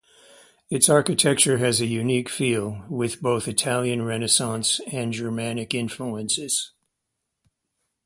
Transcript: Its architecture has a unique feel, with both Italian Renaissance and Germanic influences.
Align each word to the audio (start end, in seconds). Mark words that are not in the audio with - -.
Its 0.71 0.89
architecture 0.89 1.59
has 1.59 1.79
a 1.79 1.85
unique 1.85 2.27
feel, 2.27 2.83
with 2.89 3.21
both 3.21 3.47
Italian 3.47 4.01
Renaissance 4.01 4.81
and 4.91 5.13
Germanic 5.13 5.75
influences. 5.75 6.71